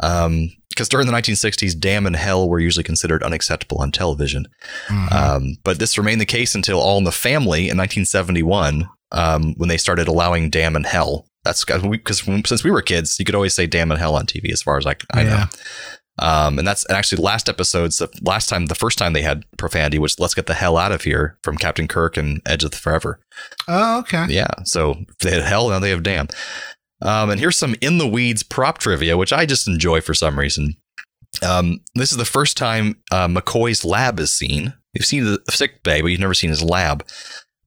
[0.00, 4.46] Because during the 1960s, "damn" and "hell" were usually considered unacceptable on television.
[4.88, 5.12] Mhm.
[5.12, 9.68] Um, but this remained the case until All in the Family in 1971, um, when
[9.68, 11.26] they started allowing damn and hell.
[11.44, 14.52] That's because since we were kids, you could always say damn and hell on TV,
[14.52, 15.44] as far as I, I know.
[16.18, 19.44] Um, and that's and actually last episodes, the last time, the first time they had
[19.56, 22.72] profanity was "Let's get the hell out of here" from Captain Kirk and Edge of
[22.72, 23.20] the Forever.
[23.68, 24.26] oh, okay.
[24.28, 26.28] Yeah, so they had hell, now they have damn.
[27.02, 30.38] Um, and here's some in the weeds prop trivia, which I just enjoy for some
[30.38, 30.76] reason.
[31.42, 34.74] Um, this is the first time uh, McCoy's lab is seen.
[34.92, 37.06] You've seen the sick bay, but you've never seen his lab.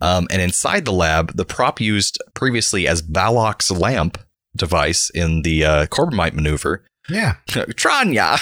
[0.04, 4.18] Um, and inside the lab, the prop used previously as Balok's lamp
[4.56, 7.36] device in the uh, Corbomite maneuver Yeah.
[7.48, 8.38] Tranya.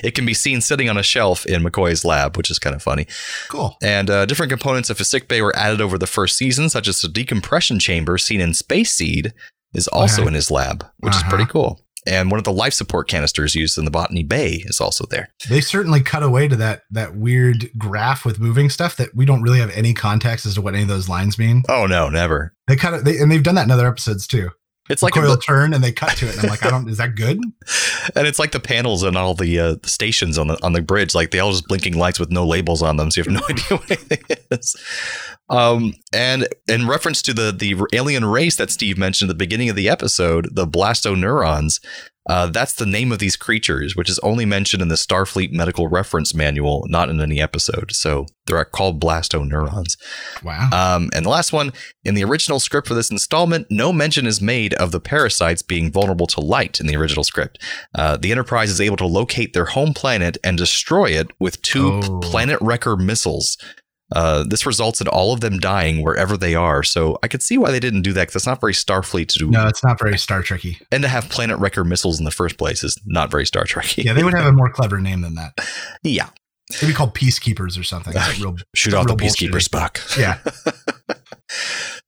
[0.04, 2.82] it can be seen sitting on a shelf in McCoy's lab, which is kind of
[2.82, 3.06] funny.
[3.48, 3.76] Cool.
[3.82, 6.88] And uh, different components of his sick bay were added over the first season, such
[6.88, 9.32] as the decompression chamber seen in Space Seed
[9.74, 10.28] is also Okay.
[10.28, 11.26] in his lab, which Uh-huh.
[11.26, 11.84] is pretty cool.
[12.08, 15.28] And one of the life support canisters used in the Botany Bay is also there.
[15.48, 19.42] They certainly cut away to that that weird graph with moving stuff that we don't
[19.42, 21.62] really have any context as to what any of those lines mean.
[21.68, 22.54] Oh no, never.
[22.66, 24.50] They cut it, they, and they've done that in other episodes too.
[24.88, 26.88] It's like a, coil turn and they cut to it, and I'm like, I don't.
[26.88, 27.38] Is that good?
[28.14, 31.14] and it's like the panels and all the, uh, stations on the on the bridge,
[31.14, 33.46] like they all just blinking lights with no labels on them, so you have no
[33.54, 34.76] idea what anything is.
[35.50, 39.68] Um, and in reference to the the alien race that Steve mentioned at the beginning
[39.68, 41.80] of the episode, the blastoneurons,
[42.28, 45.88] Uh, that's the name of these creatures, which is only mentioned in the Starfleet Medical
[45.88, 47.92] Reference Manual, not in any episode.
[47.92, 49.96] So they're called blastoneurons.
[50.44, 50.68] Wow.
[50.72, 51.72] Um, and the last one,
[52.04, 55.90] in the original script for this installment, no mention is made of the parasites being
[55.90, 57.62] vulnerable to light in the original script.
[57.94, 62.00] Uh, the Enterprise is able to locate their home planet and destroy it with two
[62.04, 62.20] Oh.
[62.20, 63.56] planet wrecker missiles.
[64.14, 66.82] Uh, this results in all of them dying wherever they are.
[66.82, 69.38] So I could see why they didn't do that because it's not very Starfleet to
[69.38, 69.50] do.
[69.50, 70.80] no, it's not very Star Trekky.
[70.90, 74.04] And to have planet wrecker missiles in the first place is not very Star Trekky.
[74.04, 75.58] Yeah, they would have a more clever name than that.
[76.02, 76.30] yeah.
[76.80, 78.12] They'd be called Peacekeepers or something.
[78.16, 79.90] It's real, Shoot off the real Peacekeeper bullshitty.
[79.92, 80.18] Spock.
[80.18, 80.38] Yeah.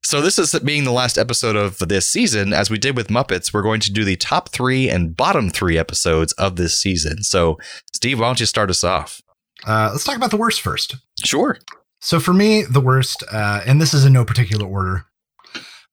[0.02, 2.52] So this is being the last episode of this season.
[2.52, 5.78] As we did with Muppets, we're going to do the top three and bottom three
[5.78, 7.22] episodes of this season.
[7.22, 7.58] So,
[7.94, 9.20] Steve, why don't you start us off?
[9.64, 10.96] Uh, let's talk about the worst first.
[11.24, 11.58] Sure.
[12.00, 15.04] So for me, the worst, uh, and this is in no particular order,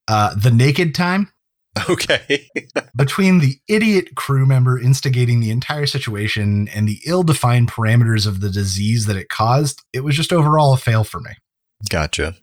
[0.08, 1.32] uh, the naked time
[1.90, 2.48] Okay.
[2.96, 8.50] between the idiot crew member instigating the entire situation and the ill-defined parameters of the
[8.50, 9.84] disease that it caused.
[9.94, 11.32] It was just overall a fail for me.
[11.90, 12.36] gotcha.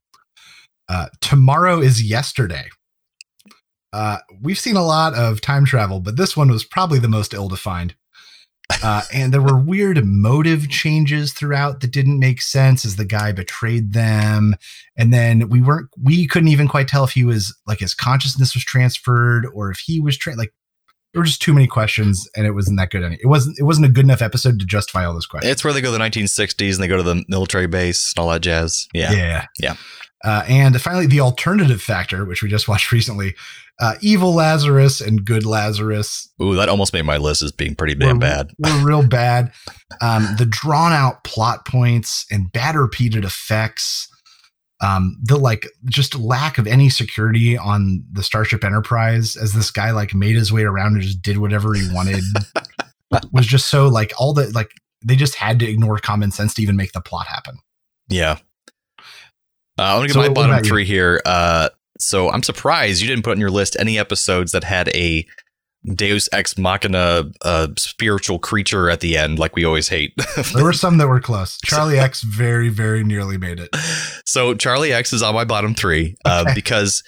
[0.88, 2.68] Uh, tomorrow is yesterday.
[3.92, 7.32] Uh, we've seen a lot of time travel, but this one was probably the most
[7.32, 7.94] ill-defined.
[8.82, 13.32] Uh, and there were weird motive changes throughout that didn't make sense as the guy
[13.32, 14.56] betrayed them.
[14.96, 18.54] And then we weren't, we couldn't even quite tell if he was like his consciousness
[18.54, 20.52] was transferred or if he was tra- like.
[21.12, 23.04] There were just too many questions, and it wasn't that good.
[23.04, 23.56] Any, it wasn't.
[23.60, 25.52] It wasn't a good enough episode to justify all those questions.
[25.52, 28.20] It's where they go to the 1960s and they go to the military base and
[28.20, 28.88] all that jazz.
[28.92, 29.12] Yeah.
[29.12, 29.46] Yeah.
[29.60, 29.76] Yeah.
[30.24, 33.34] Uh, and finally, the alternative factor, which we just watched recently,
[33.80, 37.94] uh, evil Lazarus and good Lazarus Ooh, that almost made my list as being pretty
[37.94, 38.50] damn were, bad.
[38.58, 39.52] were real bad.
[40.00, 44.08] Um, the drawn out plot points and bad repeated effects.
[44.80, 49.92] Um, the like just lack of any security on the Starship Enterprise as this guy
[49.92, 52.22] like made his way around and just did whatever he wanted
[53.32, 54.70] was just so like all the like
[55.04, 57.58] they just had to ignore common sense to even make the plot happen.
[58.08, 58.38] Yeah.
[59.78, 61.20] Uh, I want to give So my bottom three here.
[61.24, 65.26] Uh, so I'm surprised you didn't put on your list any episodes that had a
[65.94, 70.12] Deus Ex Machina uh, spiritual creature at the end, like we always hate.
[70.54, 71.58] There were some that were close.
[71.64, 73.68] Charlie X very, very nearly made it.
[74.24, 76.54] so Charlie X is on my bottom three uh, Okay.
[76.54, 77.02] because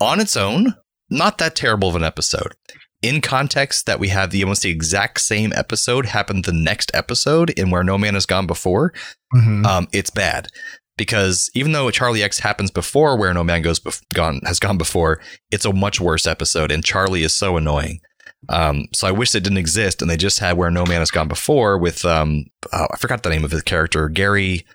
[0.00, 0.74] on its own,
[1.10, 2.54] not that terrible of an episode.
[3.02, 7.50] In context, that we have the almost the exact same episode happen the next episode
[7.50, 8.94] in where No Man Has Gone Before,
[9.34, 9.66] Mhm.
[9.66, 10.48] um, it's bad
[10.96, 14.78] because even though Charlie X happens before where No Man Goes bef- gone has gone
[14.78, 18.00] before, it's a much worse episode, and Charlie is so annoying.
[18.48, 21.10] Um, so I wish it didn't exist, and they just had where No Man Has
[21.10, 24.66] Gone Before with um, oh, I forgot the name of his character, Gary,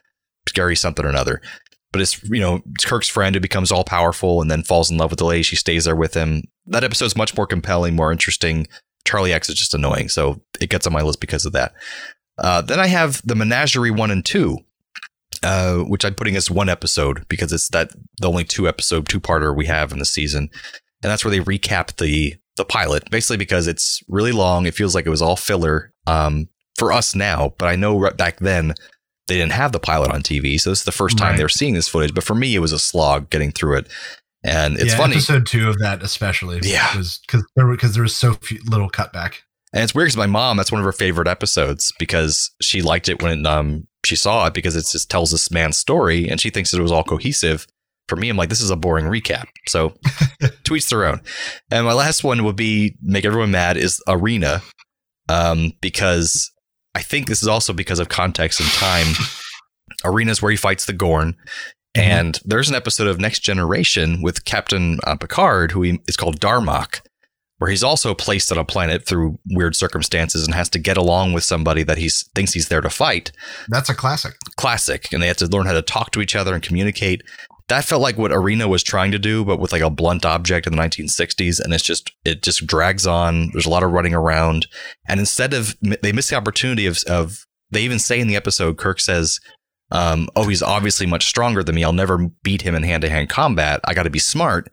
[0.53, 1.41] Gary something or another.
[1.91, 4.97] But it's you know it's Kirk's friend who becomes all powerful and then falls in
[4.97, 5.43] love with the lady.
[5.43, 6.43] She stays there with him.
[6.67, 8.67] That episode's much more compelling, more interesting.
[9.05, 11.73] Charlie X is just annoying, so it gets on my list because of that.
[12.38, 14.60] Uh, then I have the Menagerie one and two,
[15.43, 19.19] uh, which I'm putting as one episode because it's that the only two episode two
[19.19, 20.49] parter we have in the season,
[21.04, 24.65] and that's where they recap the the pilot basically because it's really long.
[24.65, 28.15] It feels like it was all filler um, for us now, but I know right
[28.17, 28.73] back then
[29.28, 31.38] they didn't have the pilot on TV, so this is the first time Right.
[31.38, 32.13] they were seeing this footage.
[32.13, 33.88] But for me, it was a slog getting through it,
[34.43, 35.13] and it's yeah, funny.
[35.13, 36.91] Episode two of that, especially, Yeah.
[36.91, 37.21] because
[37.56, 39.36] there because there was so few, little cutback.
[39.71, 43.08] And it's weird because my mom, that's one of her favorite episodes because she liked
[43.08, 46.49] it when um, she saw it because it just tells this man's story and she
[46.49, 47.67] thinks that it was all cohesive.
[48.07, 49.45] For me, I'm like, this is a boring recap.
[49.67, 49.89] So
[50.63, 51.21] tweets their own.
[51.69, 54.63] And my last one would be make everyone mad is Arena
[55.27, 56.51] um, because
[56.95, 59.07] I think this is also because of context and time.
[60.03, 61.35] Arena is where he fights the Gorn.
[61.95, 66.39] And there's an episode of Next Generation with Captain uh, Picard, who he, is called
[66.39, 67.01] Darmok,
[67.59, 71.33] where he's also placed on a planet through weird circumstances and has to get along
[71.33, 73.31] with somebody that he thinks he's there to fight.
[73.67, 74.35] That's a classic.
[74.57, 75.11] Classic.
[75.13, 77.21] And they have to learn how to talk to each other and communicate.
[77.67, 80.65] That felt like what Arena was trying to do, but with like a blunt object
[80.65, 81.59] in the 1960s.
[81.59, 83.49] And it's just, it just drags on.
[83.51, 84.67] There's a lot of running around.
[85.07, 88.77] And instead of, they miss the opportunity of, of they even say in the episode,
[88.77, 89.39] Kirk says,
[89.91, 91.83] um, oh, he's obviously much stronger than me.
[91.83, 93.81] I'll never beat him in hand to hand combat.
[93.83, 94.69] I got to be smart.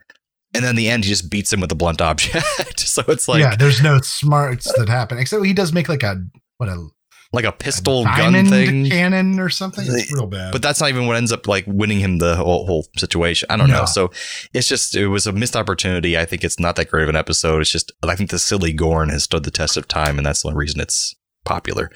[0.56, 2.78] And then the end, he just beats him with a blunt object.
[2.80, 6.22] so it's like, yeah, there's no smarts that happen except he does make like a
[6.58, 6.86] what a,
[7.32, 8.88] like a a pistol gun thing.
[8.88, 9.84] cannon or something.
[9.86, 10.52] It's real bad.
[10.52, 13.48] But that's not even what ends up like winning him the whole, whole situation.
[13.50, 13.84] I don't know.
[13.84, 14.10] So
[14.54, 16.16] it's just it was a missed opportunity.
[16.16, 17.60] I think it's not that great of an episode.
[17.60, 20.42] It's just I think the silly Gorn has stood the test of time, and that's
[20.42, 21.14] the only reason it's
[21.44, 21.90] popular.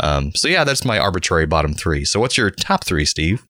[0.00, 2.04] Um, so yeah, that's my arbitrary bottom three.
[2.04, 3.46] So what's your top three, Steve?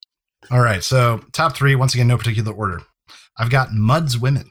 [0.50, 2.82] All right, so top three once again, no particular order.
[3.38, 4.50] I've got Mudd's Women.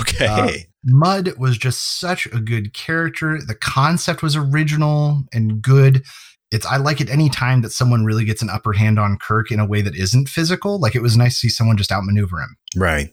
[0.00, 0.26] Okay.
[0.26, 0.50] Uh,
[0.84, 3.40] Mudd was just such a good character.
[3.44, 6.04] The concept was original and good.
[6.50, 9.50] It's I like it any time that someone really gets an upper hand on Kirk
[9.50, 10.78] in a way that isn't physical.
[10.78, 12.56] Like it was nice to see someone just outmaneuver him.
[12.76, 13.10] Right.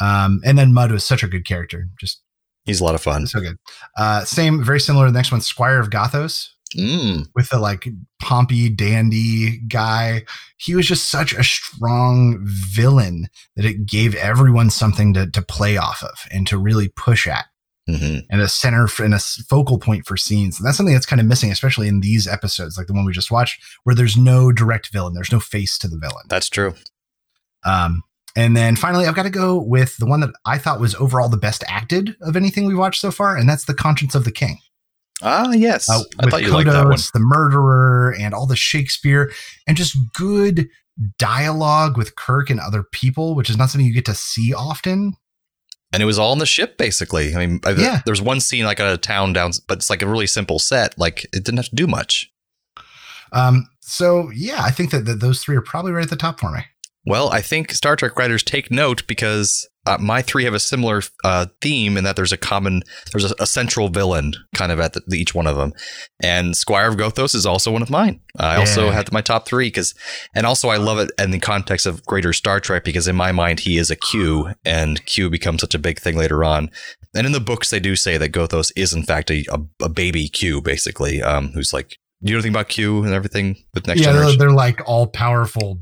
[0.00, 2.22] Um, and then Mudd was such a good character, just
[2.64, 3.26] He's a lot of fun.
[3.26, 3.58] so good.
[3.96, 5.06] Uh, same, very similar.
[5.06, 7.26] to The next one, Squire of Gothos, Mm.
[7.34, 7.88] with the like
[8.20, 10.24] pompy dandy guy.
[10.56, 15.76] He was just such a strong villain that it gave everyone something to to play
[15.76, 17.46] off of and to really push at.
[17.88, 20.58] hmm and a center for, and a focal point for scenes.
[20.58, 23.12] And that's something that's kind of missing, especially in these episodes, like the one we
[23.12, 26.24] just watched, where there's no direct villain, there's no face to the villain.
[26.28, 26.74] That's true.
[27.64, 28.02] Um,
[28.34, 31.28] and then finally, I've got to go with the one that I thought was overall
[31.28, 34.32] the best acted of anything we watched so far, and that's the Conscience of the
[34.32, 34.58] King.
[35.22, 35.88] Ah, yes.
[35.88, 36.94] Uh, I thought you liked that one.
[36.94, 39.32] Kodos, the murderer, and all the Shakespeare,
[39.66, 40.68] and just good
[41.18, 45.14] dialogue with Kirk and other people, which is not something you get to see often.
[45.92, 47.34] And it was all on the ship, basically.
[47.34, 48.00] I mean, Yeah.
[48.06, 50.98] there's one scene like a town down, but it's like a really simple set.
[50.98, 52.30] Like it didn't have to do much.
[53.32, 56.40] Um, so yeah, I think that, that those three are probably right at the top
[56.40, 56.60] for me.
[57.04, 61.02] Well, I think Star Trek writers take note because uh, my three have a similar
[61.24, 64.92] uh, theme in that there's a common, there's a, a central villain kind of at
[64.92, 65.72] the, each one of them.
[66.22, 68.20] And Squire of Gothos is also one of mine.
[68.38, 68.92] I also Yeah.
[68.92, 69.94] had my top three because,
[70.36, 73.32] and also I love it in the context of greater Star Trek because in my
[73.32, 76.70] mind he is a Q and Q becomes such a big thing later on.
[77.16, 79.88] And in the books they do say that Gothos is in fact a, a, a
[79.88, 83.88] baby Q basically, um, who's like, do you know anything about Q and everything with
[83.88, 85.80] Next yeah, they're, they're like all powerful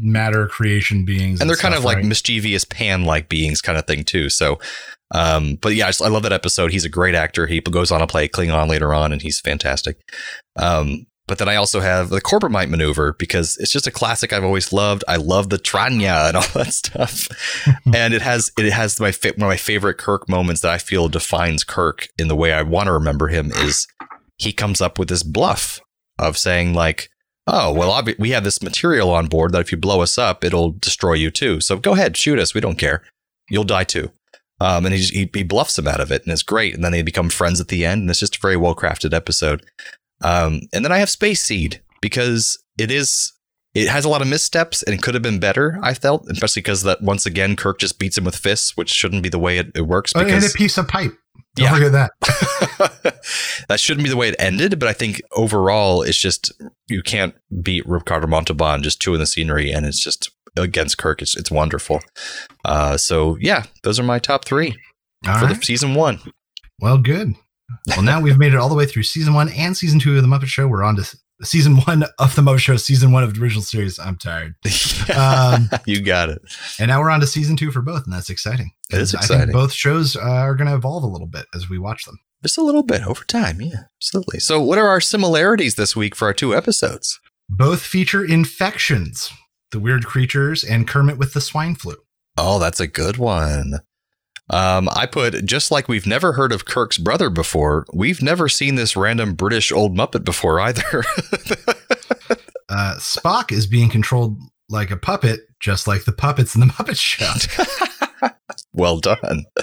[0.00, 2.04] matter creation beings, and they're kind stuff, of like right?
[2.04, 4.58] mischievous pan like beings kind of thing too so
[5.14, 7.90] um but yeah I, just, I love that episode he's a great actor he goes
[7.90, 9.98] on to play klingon later on and he's fantastic
[10.56, 14.44] um but then I also have the Corbomite Maneuver because it's just a classic I've
[14.44, 15.04] always loved.
[15.06, 17.28] I love the Tranya and all that stuff,
[17.94, 21.08] and it has it has my one of my favorite Kirk moments that I feel
[21.08, 23.86] defines Kirk in the way I want to remember him is
[24.38, 25.80] he comes up with this bluff
[26.18, 27.10] of saying like,
[27.50, 30.44] "Oh, well, obvi- we have this material on board that if you blow us up,
[30.44, 31.60] it'll destroy you too.
[31.60, 32.54] So go ahead, shoot us.
[32.54, 33.02] We don't care.
[33.50, 34.10] You'll die too."
[34.60, 36.74] Um, and he, he he bluffs him out of it, and it's great.
[36.74, 39.14] And then they become friends at the end, and it's just a very well crafted
[39.14, 39.64] episode.
[40.22, 43.32] Um, and then I have Space Seed because it is
[43.74, 45.78] it has a lot of missteps and it could have been better.
[45.82, 49.22] I felt, especially because that once again Kirk just beats him with fists, which shouldn't
[49.22, 50.12] be the way it, it works.
[50.16, 51.12] Oh, and a piece of pipe.
[51.58, 51.74] Don't Yeah.
[51.74, 53.14] forget that.
[53.68, 54.78] that shouldn't be the way it ended.
[54.78, 56.52] But I think overall, it's just
[56.88, 61.22] you can't beat Ricardo Montalban just chewing the scenery, and it's just against Kirk.
[61.22, 62.00] It's it's wonderful.
[62.64, 64.76] Uh, so yeah, those are my top three
[65.26, 65.56] All for right.
[65.58, 66.20] the season one.
[66.80, 67.34] Well, good.
[67.88, 70.22] Well, now we've made it all the way through season one and season two of
[70.22, 70.66] the Muppet Show.
[70.68, 73.98] We're on to season one of the Muppet Show, season one of the original series.
[73.98, 74.54] I'm tired.
[75.16, 76.42] Um, you got it.
[76.78, 78.72] and now we're on to season two for both, and that's exciting.
[78.92, 79.46] It is I exciting.
[79.46, 82.18] think both shows uh, are going to evolve a little bit as we watch them.
[82.42, 83.60] Just a little bit over time.
[83.60, 84.38] Yeah, absolutely.
[84.40, 87.18] So, what are our similarities this week for our two episodes?
[87.48, 89.30] Both feature infections,
[89.72, 91.96] the weird creatures, and Kermit with the swine flu.
[92.36, 93.80] Oh, that's a good one.
[94.50, 98.76] Um, I put just like we've never heard of Kirk's brother before, we've never seen
[98.76, 101.04] this random British old Muppet before either.
[102.70, 106.98] Uh, Spock is being controlled like a puppet, just like the puppets in the Muppet
[106.98, 107.32] Show.
[108.72, 109.44] well done.
[109.56, 109.62] Uh,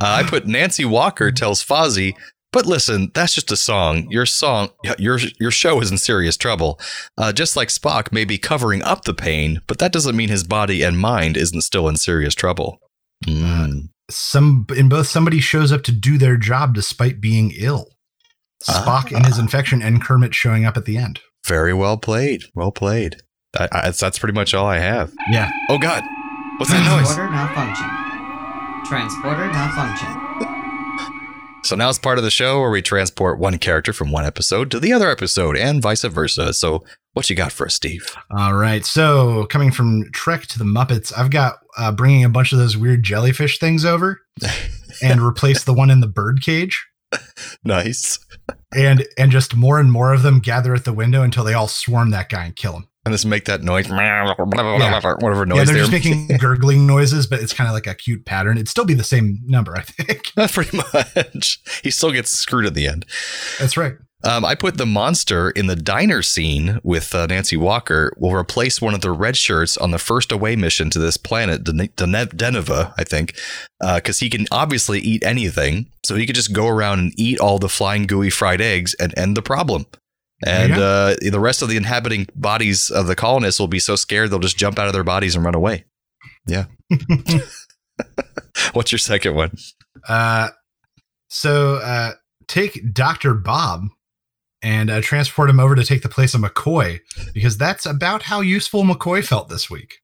[0.00, 2.14] I put Nancy Walker tells Fozzie,
[2.52, 4.06] but listen, that's just a song.
[4.10, 6.80] Your song, your your show is in serious trouble.
[7.16, 10.44] Uh, just like Spock may be covering up the pain, but that doesn't mean his
[10.44, 12.78] body and mind isn't still in serious trouble.
[13.26, 13.90] Mm.
[14.10, 17.88] Some in both somebody shows up to do their job despite being ill.
[18.64, 21.20] Spock and his infection, and Kermit showing up at the end.
[21.46, 22.42] Very well played.
[22.54, 23.16] Well played.
[23.58, 25.12] I, I, that's pretty much all I have.
[25.30, 26.02] Yeah, Oh God,
[26.58, 27.14] what's that noise?
[27.14, 27.86] Transporter malfunction.
[28.86, 30.28] Transporter malfunction.
[31.64, 34.70] So now it's part of the show where we transport one character from one episode
[34.70, 36.52] to the other episode, and vice versa.
[36.54, 38.06] So what you got for us, Steve?
[38.30, 38.84] All right.
[38.84, 42.76] So coming from Trek to the Muppets, I've got uh, bringing a bunch of those
[42.76, 44.20] weird jellyfish things over
[45.02, 46.86] and replace the one in the bird cage.
[47.64, 48.18] Nice.
[48.74, 51.68] And and just more and more of them gather at the window until they all
[51.68, 52.88] swarm that guy and kill him.
[53.08, 57.40] And just make that noise, whatever yeah, noise they're they're just making gurgling noises, but
[57.40, 58.58] it's kind of like a cute pattern.
[58.58, 60.32] It'd still be the same number, I think.
[60.52, 61.58] pretty much.
[61.82, 63.06] He still gets screwed at the end.
[63.58, 63.94] That's right.
[64.24, 68.82] Um, I put the monster in the diner scene with uh, Nancy Walker will replace
[68.82, 72.12] one of the red shirts on the first away mission to this planet, Den- Den-
[72.12, 73.34] Deneva, I think,
[73.80, 75.86] Uh, because he can obviously eat anything.
[76.04, 79.16] So he could just go around and eat all the flying gooey fried eggs and
[79.16, 79.86] end the problem.
[80.46, 80.80] And Yeah.
[80.80, 84.38] uh, the rest of the inhabiting bodies of the colonists will be so scared they'll
[84.38, 85.84] just jump out of their bodies and run away.
[86.46, 86.66] Yeah.
[88.72, 89.52] What's your second one?
[90.08, 90.48] Uh,
[91.28, 92.12] so uh,
[92.46, 93.34] take Dr.
[93.34, 93.88] Bob
[94.62, 97.00] and uh, transport him over to take the place of McCoy
[97.34, 99.96] because that's about how useful McCoy felt this week.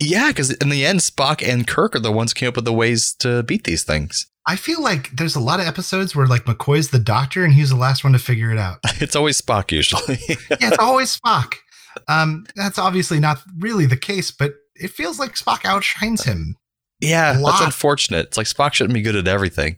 [0.00, 2.64] Yeah, because in the end, Spock and Kirk are the ones who came up with
[2.64, 4.26] the ways to beat these things.
[4.46, 7.70] I feel like there's a lot of episodes where like McCoy's the doctor and he's
[7.70, 8.78] the last one to figure it out.
[9.00, 10.18] It's always Spock usually.
[10.28, 10.36] yeah,
[10.68, 11.54] it's always Spock.
[12.08, 16.56] Um, that's obviously not really the case, but it feels like Spock outshines him.
[17.00, 18.26] yeah, that's unfortunate.
[18.26, 19.76] It's like Spock shouldn't be good at everything.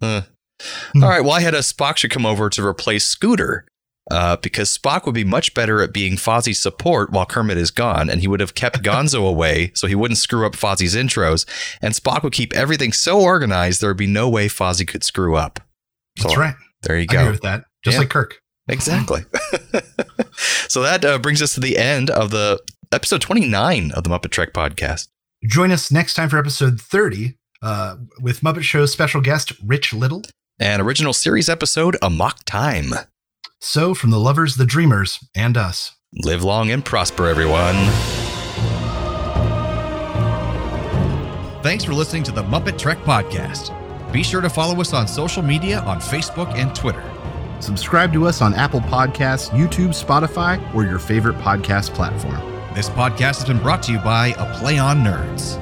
[0.00, 0.22] Uh.
[0.92, 1.02] Hmm.
[1.02, 3.66] All right, well, I had a Spock should come over to replace Scooter.
[4.10, 8.10] Uh, because Spock would be much better at being Fozzie's support while Kermit is gone,
[8.10, 11.46] and he would have kept Gonzo away so he wouldn't screw up Fozzie's intros.
[11.80, 15.36] And Spock would keep everything so organized there would be no way Fozzie could screw
[15.36, 15.58] up.
[16.18, 16.54] That's So, right.
[16.82, 17.30] There you I agree go.
[17.30, 17.64] with that.
[17.82, 18.00] Just Yeah.
[18.00, 18.40] like Kirk.
[18.68, 19.22] Exactly.
[20.68, 22.60] so that uh, brings us to the end of the
[22.92, 25.08] episode 29 of the Muppet Trek podcast.
[25.46, 30.22] Join us next time for episode 30 uh, with Muppet Show special guest Rich Little.
[30.60, 32.92] An original series episode, Amok Time.
[33.66, 35.92] So, from the lovers, the dreamers, and us.
[36.12, 37.74] Live long and prosper, everyone.
[41.62, 43.72] Thanks for listening to the Muppet Trek Podcast.
[44.12, 47.02] Be sure to follow us on social media on Facebook and Twitter.
[47.60, 52.36] Subscribe to us on Apple Podcasts, YouTube, Spotify, or your favorite podcast platform.
[52.74, 55.58] This podcast has been brought to you by A Play on Nerds.